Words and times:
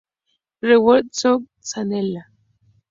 Renate 0.67 0.83
Wagner: 0.85 1.47
Zanella. 1.69 2.21